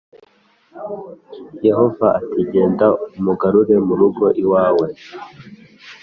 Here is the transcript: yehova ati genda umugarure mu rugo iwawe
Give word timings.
yehova 1.67 2.07
ati 2.19 2.39
genda 2.51 2.87
umugarure 3.17 3.75
mu 3.85 3.93
rugo 3.99 4.25
iwawe 4.43 4.87